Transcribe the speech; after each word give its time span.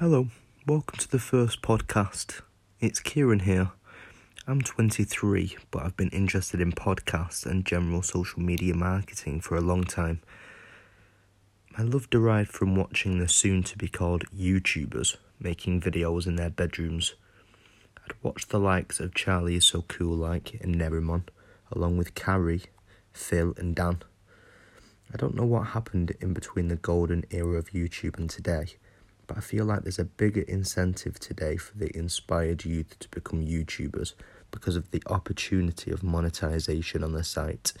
Hello, 0.00 0.28
welcome 0.64 0.96
to 1.00 1.10
the 1.10 1.18
first 1.18 1.60
podcast. 1.60 2.42
It's 2.78 3.00
Kieran 3.00 3.40
here. 3.40 3.72
I'm 4.46 4.62
23, 4.62 5.56
but 5.72 5.82
I've 5.82 5.96
been 5.96 6.10
interested 6.10 6.60
in 6.60 6.70
podcasts 6.70 7.44
and 7.44 7.66
general 7.66 8.02
social 8.02 8.40
media 8.40 8.74
marketing 8.74 9.40
for 9.40 9.56
a 9.56 9.60
long 9.60 9.82
time. 9.82 10.22
My 11.76 11.82
love 11.82 12.08
derived 12.10 12.52
from 12.52 12.76
watching 12.76 13.18
the 13.18 13.28
soon 13.28 13.64
to 13.64 13.76
be 13.76 13.88
called 13.88 14.22
YouTubers 14.30 15.16
making 15.40 15.80
videos 15.80 16.28
in 16.28 16.36
their 16.36 16.50
bedrooms. 16.50 17.16
I'd 17.96 18.14
watched 18.22 18.50
the 18.50 18.60
likes 18.60 19.00
of 19.00 19.16
Charlie 19.16 19.56
is 19.56 19.64
So 19.64 19.82
Cool 19.82 20.14
Like 20.14 20.60
and 20.60 20.76
Nerimon, 20.76 21.24
along 21.72 21.96
with 21.96 22.14
Carrie, 22.14 22.66
Phil, 23.12 23.52
and 23.56 23.74
Dan. 23.74 24.02
I 25.12 25.16
don't 25.16 25.34
know 25.34 25.44
what 25.44 25.70
happened 25.70 26.14
in 26.20 26.34
between 26.34 26.68
the 26.68 26.76
golden 26.76 27.24
era 27.32 27.58
of 27.58 27.70
YouTube 27.70 28.16
and 28.16 28.30
today 28.30 28.76
but 29.28 29.36
I 29.36 29.40
feel 29.40 29.66
like 29.66 29.82
there's 29.82 29.98
a 30.00 30.04
bigger 30.04 30.40
incentive 30.40 31.20
today 31.20 31.56
for 31.58 31.76
the 31.76 31.96
inspired 31.96 32.64
youth 32.64 32.98
to 32.98 33.08
become 33.10 33.46
YouTubers 33.46 34.14
because 34.50 34.74
of 34.74 34.90
the 34.90 35.02
opportunity 35.06 35.92
of 35.92 36.02
monetization 36.02 37.04
on 37.04 37.12
the 37.12 37.22
site. 37.22 37.74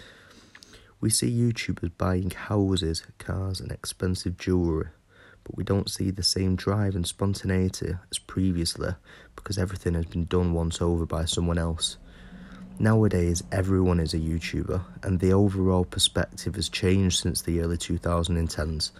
We 1.00 1.10
see 1.10 1.30
YouTubers 1.30 1.92
buying 1.96 2.30
houses, 2.30 3.02
cars, 3.18 3.60
and 3.60 3.72
expensive 3.72 4.36
jewellery, 4.36 4.88
but 5.42 5.56
we 5.56 5.64
don't 5.64 5.90
see 5.90 6.10
the 6.10 6.22
same 6.22 6.54
drive 6.54 6.94
and 6.94 7.06
spontaneity 7.06 7.94
as 8.10 8.18
previously 8.18 8.90
because 9.34 9.56
everything 9.56 9.94
has 9.94 10.06
been 10.06 10.26
done 10.26 10.52
once 10.52 10.82
over 10.82 11.06
by 11.06 11.24
someone 11.24 11.58
else. 11.58 11.96
Nowadays, 12.78 13.42
everyone 13.50 14.00
is 14.00 14.12
a 14.12 14.18
YouTuber, 14.18 14.82
and 15.02 15.18
the 15.18 15.32
overall 15.32 15.84
perspective 15.84 16.56
has 16.56 16.68
changed 16.68 17.20
since 17.20 17.42
the 17.42 17.60
early 17.60 17.78
2010s. 17.78 18.90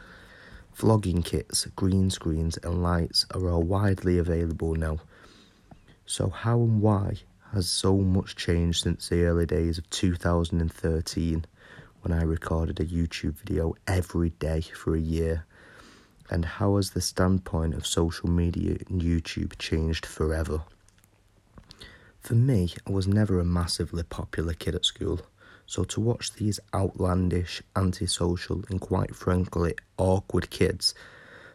Vlogging 0.79 1.25
kits, 1.25 1.67
green 1.75 2.09
screens, 2.09 2.57
and 2.63 2.85
lights 2.85 3.27
are 3.33 3.51
all 3.51 3.65
widely 3.65 4.17
available 4.17 4.77
now. 4.77 5.01
So, 6.07 6.29
how 6.29 6.61
and 6.61 6.81
why 6.81 7.17
has 7.53 7.69
so 7.69 7.97
much 7.97 8.37
changed 8.37 8.85
since 8.85 9.09
the 9.09 9.25
early 9.25 9.45
days 9.45 9.79
of 9.79 9.91
2013 9.91 11.45
when 12.03 12.13
I 12.17 12.23
recorded 12.23 12.79
a 12.79 12.85
YouTube 12.85 13.35
video 13.41 13.75
every 13.89 14.31
day 14.31 14.61
for 14.61 14.95
a 14.95 15.01
year? 15.01 15.45
And 16.31 16.45
how 16.45 16.77
has 16.77 16.91
the 16.91 17.01
standpoint 17.01 17.75
of 17.75 17.85
social 17.85 18.31
media 18.31 18.77
and 18.89 19.03
YouTube 19.03 19.59
changed 19.59 20.07
forever? 20.07 20.63
For 22.21 22.37
me, 22.37 22.73
I 22.87 22.93
was 22.93 23.09
never 23.09 23.41
a 23.41 23.45
massively 23.45 24.05
popular 24.05 24.55
kid 24.55 24.77
at 24.77 24.85
school. 24.85 25.23
So 25.69 25.85
to 25.85 26.01
watch 26.01 26.33
these 26.33 26.59
outlandish, 26.75 27.63
antisocial, 27.77 28.65
and 28.71 28.81
quite 28.81 29.15
frankly 29.15 29.75
awkward 29.99 30.49
kids 30.49 30.95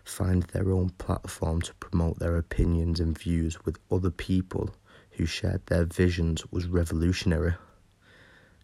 find 0.04 0.44
their 0.44 0.72
own 0.72 0.92
platform 0.92 1.62
to 1.62 1.74
promote 1.76 2.20
their 2.20 2.38
opinions 2.38 3.00
and 3.00 3.18
views 3.18 3.66
with 3.66 3.80
other 3.92 4.12
people 4.12 4.70
who 5.14 5.26
shared 5.26 5.66
their 5.66 5.86
visions 5.86 6.46
was 6.52 6.68
revolutionary. 6.68 7.56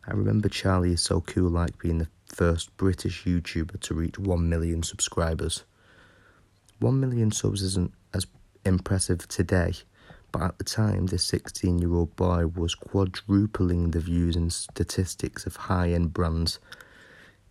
I 0.08 0.12
remember 0.12 0.50
Charlie 0.50 0.94
is 0.94 1.02
so 1.02 1.22
cool 1.22 1.50
like 1.50 1.80
being 1.80 1.98
the 1.98 2.10
first 2.28 2.78
British 2.78 3.24
YouTuber 3.24 3.80
to 3.80 3.96
reach 3.96 4.20
1 4.20 4.48
million 4.48 4.84
subscribers. 4.84 5.64
1 6.80 7.00
million 7.00 7.32
subs 7.32 7.64
isn't 7.64 7.92
as 8.14 8.28
impressive 8.66 9.28
today, 9.28 9.74
but 10.32 10.42
at 10.42 10.58
the 10.58 10.64
time, 10.64 11.08
this 11.08 11.24
16 11.26 11.80
year 11.80 11.94
old 11.94 12.16
boy 12.16 12.48
was 12.48 12.76
quadrupling 12.76 13.92
the 13.92 14.00
views 14.00 14.36
and 14.36 14.52
statistics 14.52 15.46
of 15.46 15.56
high 15.56 15.92
end 15.92 16.14
brands. 16.14 16.60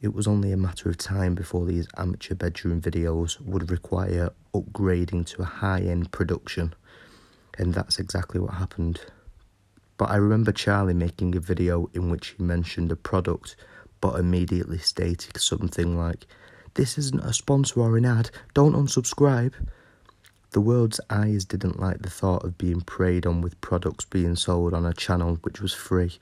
It 0.00 0.14
was 0.14 0.28
only 0.28 0.52
a 0.52 0.56
matter 0.56 0.88
of 0.88 0.96
time 0.96 1.34
before 1.34 1.66
these 1.66 1.88
amateur 1.96 2.34
bedroom 2.34 2.80
videos 2.80 3.40
would 3.40 3.70
require 3.70 4.30
upgrading 4.54 5.26
to 5.26 5.42
a 5.42 5.46
high 5.46 5.80
end 5.80 6.12
production, 6.12 6.74
and 7.58 7.74
that's 7.74 7.98
exactly 7.98 8.40
what 8.40 8.54
happened. 8.54 9.00
But 9.96 10.10
I 10.10 10.16
remember 10.16 10.52
Charlie 10.52 10.94
making 10.94 11.34
a 11.34 11.40
video 11.40 11.90
in 11.92 12.10
which 12.10 12.28
he 12.36 12.42
mentioned 12.42 12.92
a 12.92 12.96
product 12.96 13.56
but 14.00 14.18
immediately 14.18 14.78
stated 14.78 15.36
something 15.36 15.98
like, 15.98 16.26
This 16.74 16.98
isn't 16.98 17.24
a 17.24 17.32
sponsor 17.32 17.80
or 17.80 17.96
an 17.96 18.04
ad, 18.04 18.30
don't 18.54 18.74
unsubscribe. 18.74 19.54
The 20.52 20.62
world's 20.62 20.98
eyes 21.10 21.44
didn't 21.44 21.78
like 21.78 22.00
the 22.00 22.08
thought 22.08 22.42
of 22.42 22.56
being 22.56 22.80
preyed 22.80 23.26
on 23.26 23.42
with 23.42 23.60
products 23.60 24.06
being 24.06 24.34
sold 24.34 24.72
on 24.72 24.86
a 24.86 24.94
channel 24.94 25.38
which 25.42 25.60
was 25.60 25.74
free. 25.74 26.18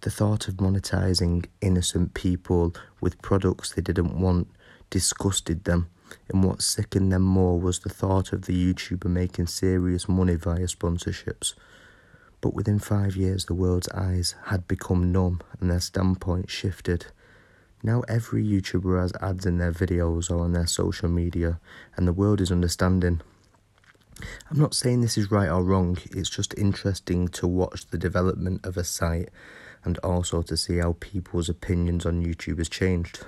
The 0.00 0.10
thought 0.10 0.48
of 0.48 0.54
monetizing 0.54 1.44
innocent 1.60 2.14
people 2.14 2.74
with 3.00 3.20
products 3.20 3.72
they 3.72 3.82
didn't 3.82 4.18
want 4.18 4.48
disgusted 4.88 5.64
them, 5.64 5.88
and 6.30 6.42
what 6.42 6.62
sickened 6.62 7.12
them 7.12 7.22
more 7.22 7.60
was 7.60 7.80
the 7.80 7.90
thought 7.90 8.32
of 8.32 8.46
the 8.46 8.72
YouTuber 8.72 9.04
making 9.10 9.48
serious 9.48 10.08
money 10.08 10.36
via 10.36 10.66
sponsorships. 10.66 11.52
But 12.40 12.54
within 12.54 12.78
five 12.78 13.16
years, 13.16 13.44
the 13.44 13.54
world's 13.54 13.88
eyes 13.90 14.34
had 14.46 14.66
become 14.66 15.12
numb 15.12 15.42
and 15.60 15.70
their 15.70 15.80
standpoint 15.80 16.48
shifted. 16.48 17.06
Now 17.82 18.00
every 18.08 18.44
YouTuber 18.44 18.98
has 18.98 19.12
ads 19.20 19.44
in 19.44 19.58
their 19.58 19.72
videos 19.72 20.30
or 20.30 20.44
on 20.44 20.52
their 20.52 20.66
social 20.66 21.10
media, 21.10 21.60
and 21.96 22.08
the 22.08 22.14
world 22.14 22.40
is 22.40 22.50
understanding. 22.50 23.20
I'm 24.50 24.58
not 24.58 24.74
saying 24.74 25.00
this 25.00 25.18
is 25.18 25.30
right 25.30 25.48
or 25.48 25.62
wrong, 25.62 25.98
it's 26.10 26.30
just 26.30 26.56
interesting 26.58 27.28
to 27.28 27.46
watch 27.46 27.86
the 27.86 27.98
development 27.98 28.64
of 28.64 28.76
a 28.76 28.84
site 28.84 29.30
and 29.84 29.98
also 29.98 30.42
to 30.42 30.56
see 30.56 30.78
how 30.78 30.96
people's 31.00 31.48
opinions 31.48 32.04
on 32.04 32.24
YouTube 32.24 32.58
has 32.58 32.68
changed. 32.68 33.24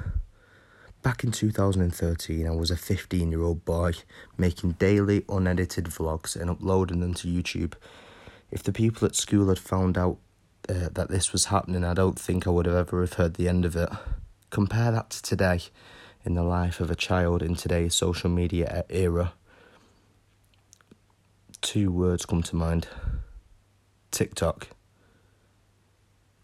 Back 1.03 1.25
in 1.25 1.33
2013, 1.33 2.47
I 2.47 2.51
was 2.51 2.71
a 2.71 2.77
15 2.77 3.31
year 3.31 3.43
old 3.43 3.65
boy 3.65 3.93
making 4.37 4.73
daily 4.73 5.25
unedited 5.29 5.87
vlogs 5.87 6.37
and 6.37 6.51
uploading 6.51 7.01
them 7.01 7.15
to 7.15 7.29
YouTube. 7.29 7.75
If 8.51 8.63
the 8.63 8.73
people 8.73 9.07
at 9.07 9.17
school 9.17 9.49
had 9.49 9.59
found 9.59 9.97
out 9.97 10.19
uh, 10.69 10.89
that 10.93 11.09
this 11.09 11.33
was 11.33 11.47
happening, 11.47 11.85
I 11.85 11.95
don't 11.95 12.19
think 12.19 12.47
I 12.47 12.51
would 12.51 12.67
have 12.67 12.75
ever 12.75 13.01
have 13.01 13.15
heard 13.15 13.35
the 13.35 13.49
end 13.49 13.65
of 13.65 13.77
it. 13.77 13.89
Compare 14.51 14.93
that 14.93 15.11
to 15.11 15.23
today 15.23 15.61
in 16.25 16.35
the 16.35 16.43
life 16.43 16.81
of 16.81 16.91
a 16.91 16.97
child 16.97 17.43
in 17.43 17.55
today's 17.55 17.95
social 17.95 18.29
media 18.29 18.85
era 18.91 19.33
two 21.61 21.91
words 21.91 22.27
come 22.27 22.43
to 22.43 22.57
mind 22.57 22.89
TikTok. 24.11 24.69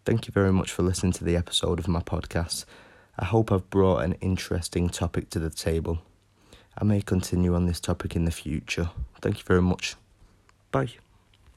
Thank 0.05 0.27
you 0.27 0.31
very 0.31 0.53
much 0.53 0.71
for 0.71 0.83
listening 0.83 1.11
to 1.13 1.23
the 1.23 1.35
episode 1.35 1.79
of 1.79 1.87
my 1.87 2.01
podcast. 2.01 2.65
I 3.19 3.25
hope 3.25 3.51
I've 3.51 3.69
brought 3.69 4.03
an 4.03 4.13
interesting 4.21 4.89
topic 4.89 5.29
to 5.31 5.39
the 5.39 5.49
table. 5.49 5.99
I 6.77 6.83
may 6.83 7.01
continue 7.01 7.55
on 7.55 7.65
this 7.65 7.79
topic 7.79 8.15
in 8.15 8.25
the 8.25 8.31
future. 8.31 8.91
Thank 9.21 9.39
you 9.39 9.43
very 9.45 9.61
much. 9.61 9.95
Bye. 10.71 10.91